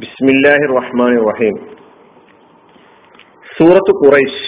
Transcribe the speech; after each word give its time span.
ബിസ്മില്ലാഹി 0.00 0.64
റഹ്മാൻ 0.78 1.12
റഹീം 1.26 1.54
സൂറത്ത് 3.56 3.92
ഖുറൈശ് 4.00 4.42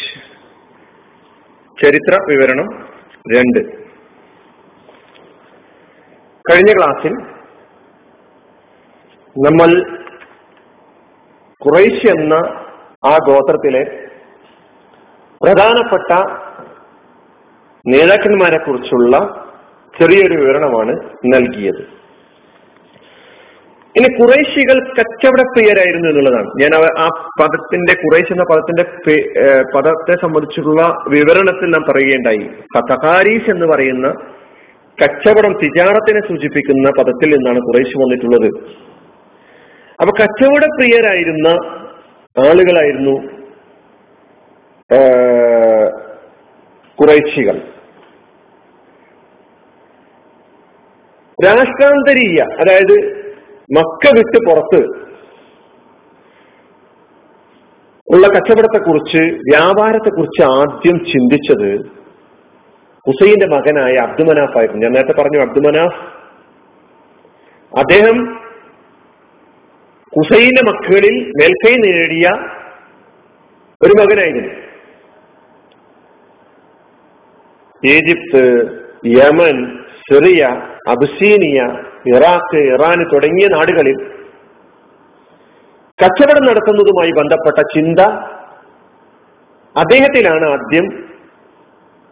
ചരിത്ര 1.78 2.14
വിവരണം 2.30 2.68
രണ്ട്. 3.32 3.60
കഴിഞ്ഞ 6.44 6.72
ക്ലാസ്സിൽ 6.78 7.14
നമ്മൾ 9.36 9.70
ഖുറൈശ് 11.62 12.06
എന്ന 12.14 12.34
ആ 13.12 13.14
ഗോത്രത്തിലെ 13.28 13.82
പ്രധാനപ്പെട്ട 15.42 16.10
നേതാക്കന്മാരെ 17.86 18.58
കുറിച്ചുള്ള 18.58 19.16
ചെറിയൊരു 19.94 20.36
വിവരണമാണ് 20.40 20.94
നൽകിയത്. 21.34 21.82
ഇനി 23.98 24.08
കുറേശികൾ 24.16 24.76
കച്ചവടപ്രിയരായിരുന്നു 24.96 26.08
എന്നുള്ളതാണ്. 26.08 26.48
ഞാൻ 26.62 26.72
ആ 27.04 27.06
പദത്തിന്റെ 27.40 27.94
കുറേശ് 28.02 28.32
എന്ന 28.34 28.44
പദത്തിന്റെ 28.50 28.84
പദത്തെ 29.74 30.14
സംബന്ധിച്ചുള്ള 30.22 30.82
വിവരണത്തിൽ 31.14 31.68
നാം 31.74 31.84
പറയുകയുണ്ടായി. 31.88 32.44
കഥകാരീസ് 32.74 33.50
എന്ന് 33.54 33.68
പറയുന്ന 33.72 34.08
കച്ചവടം 34.98 35.52
തിജാറത്തിനെ 35.62 36.20
സൂചിപ്പിക്കുന്ന 36.28 36.88
പദത്തിൽ 36.98 37.30
നിന്നാണ് 37.34 37.60
കുറേശ് 37.66 37.96
വന്നിട്ടുള്ളത്. 38.02 38.48
അപ്പൊ 40.00 40.12
കച്ചവടപ്രിയരായിരുന്ന 40.20 41.48
ആളുകളായിരുന്നു 42.46 43.14
കുറേശികൾ 46.98 47.56
രാഷ്ട്രാന്തരീയ 51.38 52.38
അതായത് 52.62 52.94
മക്ക 53.70 54.12
വിട്ട് 54.16 54.38
പുറത്ത് 54.48 54.80
ഉള്ള 58.08 58.26
കച്ചവടത്തെക്കുറിച്ച് 58.26 59.22
വ്യാപാരത്തെക്കുറിച്ച് 59.48 60.42
ആദ്യം 60.58 60.96
ചിന്തിച്ചത് 61.12 61.70
ഹുസൈന്റെ 63.06 63.46
മകനായ 63.46 63.94
അബ്ദുമനാഫ് 64.06 64.56
ആയിരുന്നു. 64.58 64.82
ഞാൻ 64.82 64.92
നേരത്തെ 64.92 65.14
പറഞ്ഞു 65.20 65.40
അബ്ദുമനാഫ് 65.44 66.00
അദ്ദേഹം 67.72 68.18
ഹുസൈന്റെ 70.12 70.62
മക്കളിൽ 70.70 71.16
മേൽക്കൈ 71.40 71.74
നേടിയ 71.84 72.26
ഒരു 73.80 73.94
മകനായിരുന്നു. 74.00 74.54
Egypt 77.82 78.44
Yemen 79.18 79.58
Syria 80.06 80.44
Abyssinia 80.88 81.60
Iraq 82.06 82.60
Iran 82.74 82.98
തുടങ്ങിയ 83.12 83.46
നാടുകളിൽ 83.48 83.98
കച്ചവടം 85.98 86.44
നടത്തുന്നതുമായി 86.46 87.10
ബന്ധപ്പെട്ട 87.10 87.60
ചിന്ത 87.74 88.00
അദ്ദേഹത്തിലാണ് 89.76 90.44
ആദ്യം 90.44 90.86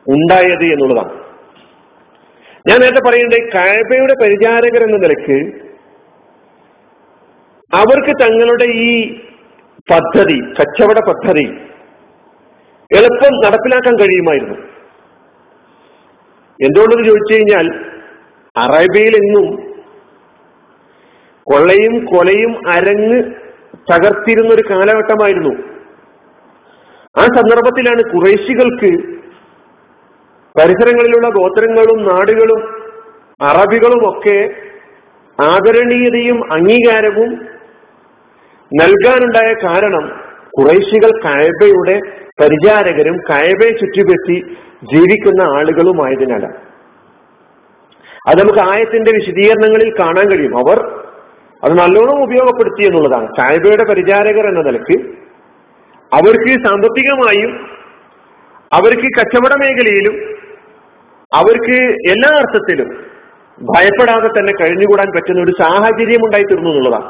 ഉണ്ടായത് 0.06 0.64
എന്നുള്ളതാണ്. 0.64 1.14
ഞാൻ 2.68 2.80
നേരത്തെ 2.80 3.02
പറയേണ്ടത് 3.08 3.44
കായബയുടെ 3.54 4.14
പരിചാരകർ 4.22 4.82
എന്ന 4.82 4.96
നിലയ്ക്ക് 4.96 5.38
അവർക്ക് 7.72 8.12
തങ്ങളുടെ 8.22 8.64
ഈ 8.64 8.90
പദ്ധതി 9.92 10.38
കച്ചവട 10.60 10.98
പദ്ധതി 11.08 11.46
എളുപ്പം 12.90 13.34
നടപ്പിലാക്കാൻ 13.44 13.94
കഴിയുമായിരുന്നു. 13.96 14.56
എന്തുകൊണ്ടെന്ന് 16.60 17.06
ചോദിച്ചു 17.08 17.34
കഴിഞ്ഞാൽ 17.34 17.66
അറേബ്യയിൽ 18.56 19.16
എങ്ങും 19.22 19.75
കൊള്ളയും 21.50 22.04
കൊലയും 22.04 22.68
അരങ്ങ് 22.68 23.22
തകർത്തിരുന്ന 23.92 24.54
ഒരു 24.54 24.62
കാലഘട്ടമായിരുന്നു. 24.70 25.54
ആ 27.18 27.20
സന്ദർഭത്തിലാണ് 27.20 28.02
കുറേശികൾക്ക് 28.02 29.16
പരിസരങ്ങളിലുള്ള 30.58 31.28
ഗോത്രങ്ങളും 31.28 32.08
നാടുകളും 32.08 32.68
അറബികളും 33.42 34.08
ഒക്കെ 34.08 34.54
ആദരണീയതയും 35.42 36.52
അംഗീകാരവും 36.52 37.48
നൽകാനുണ്ടായ 38.80 39.52
കാരണം 39.52 40.20
കുറേശികൾ 40.58 41.24
കായബയുടെ 41.24 42.00
പരിചാരകരും 42.40 43.16
കായബയെ 43.30 43.70
ചുറ്റിപ്പറ്റി 43.70 44.56
ജീവിക്കുന്ന 44.84 45.42
ആളുകളുമായതിനാലാണ്. 45.42 46.56
അത് 48.28 48.40
നമുക്ക് 48.40 48.58
ആയത്തിന്റെ 48.58 49.10
വിശദീകരണങ്ങളിൽ 49.10 49.94
കാണാൻ 50.00 50.30
കഴിയും. 50.30 50.58
അവർ 50.58 50.95
അത് 51.66 51.74
നല്ലോണം 51.78 52.18
ഉപയോഗപ്പെടുത്തി 52.22 52.82
എന്നുള്ളതാണ്. 52.86 53.28
സാഹിബയുടെ 53.38 53.84
പരിചാരകർ 53.90 54.46
എന്ന 54.48 54.60
നിലയ്ക്ക് 54.60 54.96
അവർക്ക് 56.12 56.52
സാമ്പത്തികമായും 56.66 57.52
അവർക്ക് 58.72 59.08
കച്ചവട 59.18 59.54
മേഖലയിലും 59.62 60.16
അവർക്ക് 61.32 61.76
എല്ലാ 62.12 62.30
അർത്ഥത്തിലും 62.38 62.88
ഭയപ്പെടാതെ 63.58 64.28
തന്നെ 64.28 64.52
കഴിഞ്ഞുകൂടാൻ 64.60 65.08
പറ്റുന്ന 65.16 65.40
ഒരു 65.42 65.52
സാഹചര്യം 65.60 66.24
ഉണ്ടായി 66.24 66.42
തീർന്നു 66.42 66.70
എന്നുള്ളതാണ് 66.70 67.08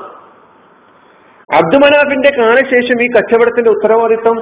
അബ്ദുമനാഫിന്റെ 1.56 2.30
കാലശേഷം 2.38 3.02
ഈ 3.02 3.06
കച്ചവടത്തിന്റെ 3.06 3.70
ഉത്തരവാദിത്വം 3.70 4.38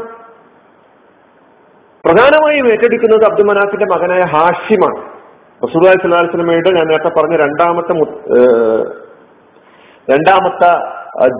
പ്രധാനമായും 2.04 2.66
ഏറ്റെടുക്കുന്നത് 2.72 3.25
അബ്ദുമനാഫിന്റെ 3.25 3.86
മകനായ 3.94 4.22
ഹാഷിമാണ്. 4.34 5.00
റസൂദായ് 5.64 6.00
സ്വലാസ്ലമയുടെ 6.00 6.70
ഞാൻ 6.70 6.86
നേരത്തെ 6.86 7.10
പറഞ്ഞ 7.19 7.36
രണ്ടാമത്തെ 7.36 7.94
രണ്ടാമത്തെ 10.10 10.70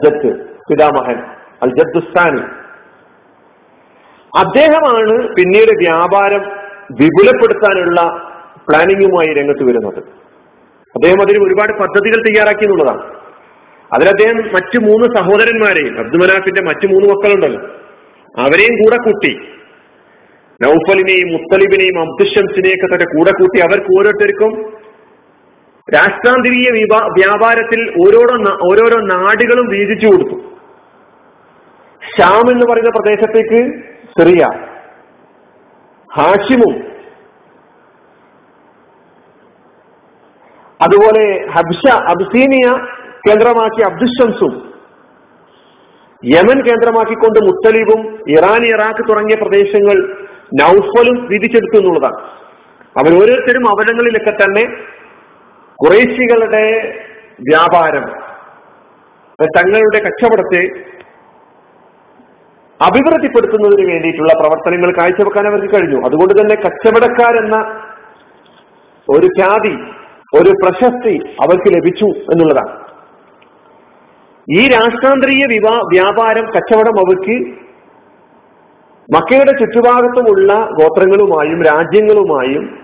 ജഡ് 0.05 0.31
പിതാമഹൻ 0.69 1.19
അൽ 1.63 1.69
ജദ്ദുസ്ഥാനി 1.69 2.43
അദ്ദേഹമാണ് 4.39 5.35
പിന്നീട് 5.35 5.73
വ്യാപാരം 5.83 6.45
വിപുലപ്പെടുത്താനുള്ള 6.91 8.01
പ്ലാനിങ്ങുമായി 8.69 9.35
രംഗത്ത് 9.35 9.65
വരുന്നത്. 9.65 9.99
അദ്ദേഹം 10.97 11.21
അതിന് 11.23 11.39
ഒരുപാട് 11.45 11.73
പദ്ധതികൾ 11.73 12.23
തയ്യാറാക്കി 12.23 12.65
എന്നുള്ളതാണ്. 12.65 13.03
അതിൽ 13.93 14.09
അദ്ദേഹം 14.09 14.37
മറ്റു 14.37 14.79
മൂന്ന് 14.79 15.17
സഹോദരന്മാരെയും 15.17 15.99
അബ്ദുമനാഫിന്റെ 15.99 16.63
മറ്റു 16.63 16.87
മൂന്ന് 16.87 17.09
മക്കളുണ്ടല്ലോ. 17.09 17.61
അവരെയും 18.39 18.75
കൂടെ 18.83 18.97
കൂട്ടി 18.97 19.33
നൌഫലിനെയും 20.63 21.29
മുത്തലിബിനെയും 21.33 21.97
അബ്ദുഷംസിനെയൊക്കെ 22.01 22.87
തന്നെ 22.87 23.07
കൂടെ 23.17 23.31
കൂട്ടി 23.31 23.61
അവർക്ക് 23.61 23.93
ഓരോരുത്തർക്കും 23.99 24.53
രാഷ്ട്രാന്തരീയ 25.89 26.69
വ്യാപാരത്തിൽ 27.19 27.81
ഓരോരോ 28.03 28.37
ഓരോരോ 28.69 28.99
നാടുകളും 29.07 29.67
വീതിച്ചു 29.67 30.07
കൊടുത്തു. 30.07 30.37
ഷാം 32.03 32.47
എന്ന് 32.53 32.65
പറയുന്ന 32.71 32.91
പ്രദേശത്തേക്ക് 32.91 33.61
സിറിയ 34.17 34.45
ഹാഷിമും 36.11 36.75
അതുപോലെ 40.81 41.25
ഹബ്ഷ 41.55 41.83
അബ്സീനിയ 42.13 42.67
കേന്ദ്രമാക്കി 43.27 43.83
അബ്ദുഷംസും 43.83 44.55
യമൻ 46.23 46.59
കേന്ദ്രമാക്കിക്കൊണ്ട് 46.67 47.39
മുത്തലിബും 47.47 48.01
ഇറാൻ 48.37 48.63
ഇറാഖ് 48.67 49.03
തുടങ്ങിയ 49.09 49.37
പ്രദേശങ്ങൾ 49.43 49.97
നൌഫലും 50.61 51.17
വിധിച്ചെടുത്തു 51.33 51.77
എന്നുള്ളതാണ്. 51.79 52.19
അവരോരോരുത്തരും 53.01 53.65
അവരങ്ങളിലൊക്കെ 53.71 54.33
തന്നെ 54.43 54.65
കുറേശികളുടെ 55.79 56.65
വ്യാപാരം 57.41 58.05
തങ്ങളുടെ 59.59 59.99
കച്ചവടത്തെ 59.99 60.63
അഭിവൃദ്ധിപ്പെടുത്തുന്നതിന് 62.81 63.93
വേണ്ടിയിട്ടുള്ള 63.93 64.33
പ്രവർത്തനങ്ങൾ 64.33 64.91
കാഴ്ചവെക്കാൻ 64.99 65.47
അവർക്ക് 65.47 65.75
കഴിഞ്ഞു. 65.75 65.99
അതുകൊണ്ട് 66.07 66.35
തന്നെ 66.41 66.55
കച്ചവടക്കാരെന്ന 66.55 67.57
ഒരു 69.09 69.27
ഖ്യാതി 69.27 69.75
ഒരു 70.39 70.51
പ്രശസ്തി 70.63 71.15
അവർക്ക് 71.43 71.69
ലഭിച്ചു 71.77 72.05
എന്നുള്ളതാണ്. 72.05 72.73
ഈ 74.49 74.69
രാഷ്ട്രാന്തരീയ 74.69 75.45
വിവാ 75.51 75.75
വ്യാപാരം 75.93 76.47
കച്ചവടം 76.47 76.97
അവർക്ക് 76.99 77.37
മക്കയുടെ 79.09 79.53
ചുറ്റുഭാഗത്തുമുള്ള 79.61 80.53
ഗോത്രങ്ങളുമായും 80.81 81.63
രാജ്യങ്ങളുമായും 81.63 82.84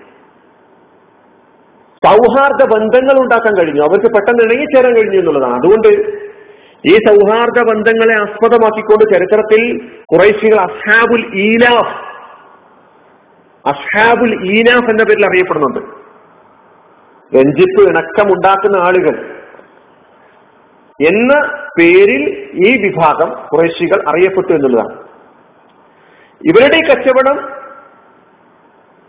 സൗഹാർദ്ദ 2.07 2.75
ബന്ധങ്ങൾ 2.75 3.23
ഉണ്ടാക്കാൻ 3.23 3.57
കഴിഞ്ഞു. 3.57 3.81
അവർക്ക് 3.83 4.07
പെട്ടെന്ന് 4.07 4.43
ഇണങ്ങിച്ചേരാൻ 4.45 4.97
കഴിഞ്ഞു 4.97 5.19
എന്നുള്ളതാണ്. 5.19 5.55
അതുകൊണ്ട് 5.55 5.89
ഈ 6.89 6.95
സൗഹാർദ്ദ 6.95 7.71
ബന്ധങ്ങളെ 7.71 8.21
ആസ്പദമാക്കിക്കൊണ്ട് 8.21 9.15
ചരിത്രത്തിൽ 9.15 9.91
കുറേശികൾ 10.13 10.61
അസ്ഹാബുൽ 10.61 11.35
ഈലാഫ് 11.35 12.11
അസ്ഹാബുൽ 13.69 14.35
ഈനാഫ് 14.55 14.91
എന്ന 14.91 15.03
പേരിൽ 15.03 15.25
അറിയപ്പെടുന്നുണ്ട്. 15.25 15.79
രഞ്ജിപ്പ് 17.37 17.89
ഇണക്കമുണ്ടാക്കുന്ന 17.89 18.77
ആളുകൾ 18.77 19.37
എന്ന 21.09 21.35
പേരിൽ 21.79 22.51
ഈ 22.67 22.83
വിഭാഗം 22.83 23.47
കുറേശികൾ 23.53 24.09
അറിയപ്പെട്ടു 24.09 24.53
എന്നുള്ളതാണ്. 24.53 24.97
ഇവരുടെ 26.45 26.81
കച്ചവടം 26.89 27.60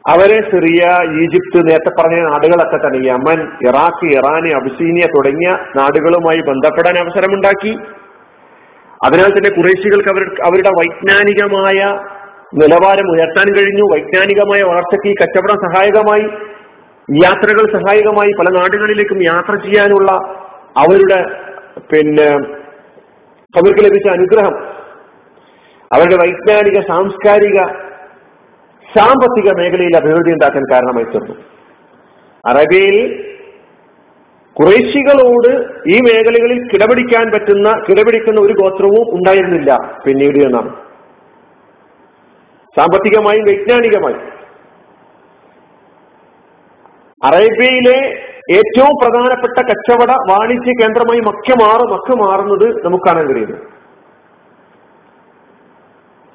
അവരെ 0.09 0.41
സിറിയ 0.51 0.83
ഈജിപ്ത് 1.21 1.69
നേരത്തെ 1.69 2.01
പറഞ്ഞ 2.01 2.21
നാടുകളൊക്കെ 2.29 2.77
തന്നെ 2.77 3.07
യമൻ 3.07 3.39
ഇറാഖ് 3.69 4.11
ഇറാൻ 4.11 4.55
അബ്സീനിയ 4.55 5.05
തുടങ്ങിയ 5.05 5.57
നാടുകളുമായി 5.75 6.39
ബന്ധപ്പെടാൻ 6.39 6.97
അവസരമുണ്ടാക്കി. 6.97 7.77
അതിനാൽ 9.05 9.29
തന്നെ 9.29 9.49
കുറേശികൾക്ക് 9.49 10.09
അവർ 10.09 10.23
അവരുടെ 10.45 10.69
വൈജ്ഞാനികമായ 10.69 11.99
നിലവാരം 12.53 13.11
ഉയർത്താൻ 13.11 13.55
കഴിഞ്ഞു. 13.55 13.93
വൈജ്ഞാനികമായ 13.93 14.63
വളർച്ചയ്ക്ക് 14.63 15.07
ഈ 15.07 15.13
കച്ചവടം 15.21 15.55
സഹായകമായി. 15.55 16.23
യാത്രകൾ 17.25 17.73
സഹായകമായി 17.73 18.31
പല 18.39 18.59
നാടുകളിലേക്കും 18.59 19.23
യാത്ര 19.23 19.55
ചെയ്യാനുള്ള 19.55 20.11
അവരുടെ 20.77 21.39
പിന്നെ 21.93 22.29
അവർക്ക് 23.55 23.85
ലഭിച്ച 23.85 24.09
അനുഗ്രഹം. 24.09 24.63
അവരുടെ 25.93 26.15
വൈജ്ഞാനിക 26.15 26.79
സാംസ്കാരിക 26.87 27.90
സാമ്പത്തിക 28.97 29.51
മേഖലയിൽ 29.57 29.97
അഭിവൃദ്ധി 29.97 30.31
ഉണ്ടാക്കാൻ 30.31 30.63
കാരണമായി 30.71 31.05
തീർന്നു. 31.05 31.35
അറേബ്യയിൽ 32.45 33.27
കുറേശികളോട് 34.53 35.47
ഈ 35.89 35.99
മേഖലകളിൽ 35.99 36.67
കിടപിടിക്കാൻ 36.73 37.31
പറ്റുന്ന 37.31 37.71
കിടപിടിക്കുന്ന 37.89 38.41
ഒരു 38.41 38.53
ഗോത്രവും 38.53 39.15
ഉണ്ടായിരുന്നില്ല 39.15 39.77
പിന്നീട് 40.07 40.37
എന്നാണ്. 40.37 40.69
സാമ്പത്തികമായും 42.77 43.43
വൈജ്ഞാനികമായും. 43.43 44.41
അറേബ്യയിലെ 47.23 47.97
ഏറ്റവും 48.51 48.89
പ്രധാനപ്പെട്ട 49.01 49.61
കച്ചവട 49.61 50.11
വാണിജ്യ 50.31 50.73
കേന്ദ്രമായി 50.81 51.19
മക്ക 51.19 51.63
മാറും 51.63 51.91
മക്ക 51.91 52.11
മാറുന്നത് 52.21 52.85
നമുക്ക് 52.85 53.03
കാണാൻ 53.07 53.27
കഴിയുന്നു. 53.27 53.80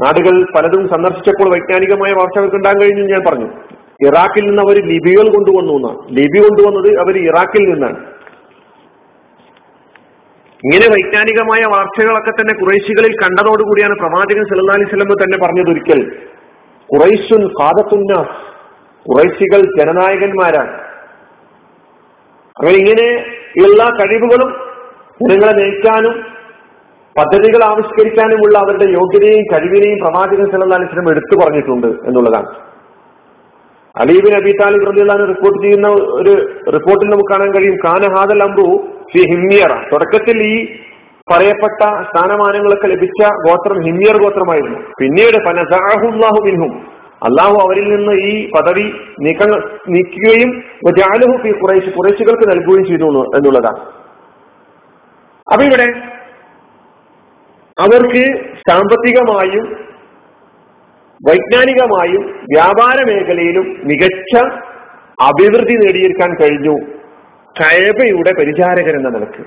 നാടുകൾ 0.03 0.35
പലതും 0.57 0.89
സന്ദർശിച്ചപ്പോൾ 0.89 1.49
വൈജ്ഞാനികമായ 1.53 2.13
വാർത്തകൾക്ക് 2.13 2.57
ഉണ്ടാകാൻ 2.57 2.81
കഴിഞ്ഞു 2.81 3.05
ഞാൻ 3.13 3.23
പറഞ്ഞു. 3.29 3.49
ഇറാഖിൽ 4.07 4.45
നിന്ന് 4.49 4.63
അവർ 4.63 4.77
ലിബികൾ 4.89 5.27
കൊണ്ടുവന്നു 5.35 5.73
എന്നാണ് 5.73 6.01
ലിബി 6.17 6.39
കൊണ്ടുവന്നത് 6.39 6.89
അവർ 7.01 7.15
ഇറാഖിൽ 7.29 7.65
നിന്നാണ്. 7.73 7.99
ഇങ്ങനെ 10.65 10.87
വൈജ്ഞാനികമായ 10.93 11.63
വാർത്തകളൊക്കെ 11.75 12.31
തന്നെ 12.31 12.55
കുറേശികളിൽ 12.55 13.13
കണ്ടതോടുകൂടിയാണ് 13.23 13.95
പ്രവാചകൻ 13.95 14.45
സല്ലല്ലാഹു 14.51 14.79
അലൈഹി 14.79 14.91
വസല്ലം 14.91 15.11
തന്നെ 15.23 15.39
പറഞ്ഞതൊരിക്കൽ 15.47 16.01
കുറൈശുൻ 16.89 17.43
കാതത്തുന്ന 17.49 18.15
കുറൈശികൾ 19.07 19.61
ജനനായകന്മാരാണ്. 19.79 20.73
അങ്ങനെ 22.57 22.77
ഇങ്ങനെ 22.83 23.09
എല്ലാ 23.67 23.87
കഴിവുകളും 23.99 24.51
ജനങ്ങളെ 25.21 25.53
നയിക്കാനും 25.53 26.36
പദ്ധതികൾ 27.19 27.65
ആവിഷ്കരിക്കാനുമുള്ള 27.65 28.59
അവരുടെ 28.59 28.87
യോഗ്യതയും 28.93 29.45
കഴിവിനെയും 29.53 29.99
പ്രവാചകൻ 30.05 30.45
വസല്ലം 30.45 31.11
എടുത്തു 31.11 31.35
പറഞ്ഞിട്ടുണ്ട് 31.43 31.87
എന്നുള്ളതാണ്. 31.87 32.51
അലീബിൻ 34.01 34.33
അബി 34.37 34.53
താലിബ് 34.61 34.87
റബിള്ളാൻ 34.87 35.19
റിപ്പോർട്ട് 35.27 35.63
ചെയ്യുന്ന 35.63 35.89
ഒരു 35.89 36.33
റിപ്പോർട്ടിൽ 36.71 37.07
നമുക്ക് 37.11 37.31
കാണാൻ 37.33 37.51
കഴിയും 37.55 37.77
കാന 37.85 38.03
ഹാദൽ 38.17 38.43
അംറു 38.43 38.67
ഫി 39.13 39.21
ഹിമ്യറ. 39.31 39.73
തുടക്കത്തിൽ 39.93 40.39
ഈ 40.43 40.57
പറയപ്പെട്ട 41.31 41.83
സ്ഥാനമാനങ്ങളൊക്കെ 42.09 42.87
ലഭിച്ച 42.87 43.21
ഗോത്രം 43.47 43.79
ഹിമ്യർ 43.85 44.17
ഗോത്രമായിരുന്നു. 44.25 44.79
പിന്നീട് 45.01 45.39
ഫനസാഹുല്ലാഹു 45.45 46.41
മിൻഹും. 46.45 46.73
അള്ളാഹു 47.29 47.57
അവരിൽ 47.67 47.87
നിന്ന് 47.95 48.13
ഈ 48.13 48.51
പദവി 48.51 48.87
നീക്ക 49.21 49.43
നീക്കുകയും 49.89 50.51
ജാലഹു 50.99 51.37
ഫി 51.43 51.51
കുറേശ് 51.53 51.91
കുറേശുകൾക്ക് 51.97 52.47
നൽകുകയും 52.53 52.85
ചെയ്തു 52.85 53.09
എന്നുള്ളതാണ്. 53.37 53.81
അപ്പൊ 55.53 55.63
ഇവിടെ 55.65 55.87
അവർക്ക് 57.79 58.23
സാമ്പത്തികമായും 58.69 59.67
വൈജ്ഞാനികമായും 61.21 62.23
വ്യാപാര 62.53 62.99
മേഖലയിലും 63.09 63.67
മികച്ച 63.89 64.35
അഭിവൃദ്ധി 65.29 65.77
നേടിയെടുക്കാൻ 65.83 66.31
കഴിഞ്ഞു. 66.41 66.75
കയബയുടെ 67.57 68.33
പരിചാരകരെന്ന 68.39 69.09
നിലയ്ക്ക് 69.17 69.45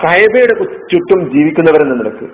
കയബയുടെ 0.00 0.54
ചുറ്റും 0.92 1.20
ജീവിക്കുന്നവരെന്ന 1.34 1.94
നിലയ്ക്ക് 2.00 2.26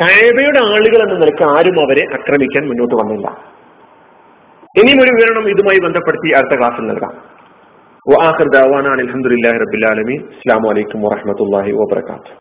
കയബയുടെ 0.00 0.60
ആളുകൾ 0.72 1.00
എന്ന 1.04 1.16
നിലയ്ക്ക് 1.20 1.44
ആരും 1.56 1.76
അവരെ 1.84 2.04
ആക്രമിക്കാൻ 2.16 2.64
മുന്നോട്ട് 2.70 2.96
വന്നില്ല. 3.00 3.26
ഇനിയും 4.80 4.98
ഒരു 5.04 5.12
വിവരണം 5.16 5.44
ഇതുമായി 5.52 5.80
ബന്ധപ്പെടുത്തി 5.86 6.28
അടുത്ത 6.38 6.54
ക്ലാസ്സിൽ 6.58 6.84
നൽകാം. 6.90 7.14
വാഹർ 8.06 8.48
ദാവാനാണ് 8.56 9.00
അലഹമുല്ലാ 9.04 9.52
റബിലാലമി 9.62 10.16
അസ്സാം 10.32 10.64
വലൈക്കും 10.70 11.00
വാഹമത്തല്ലാഹി 11.06 11.72
വാബർക്കാത്തു 11.80 12.34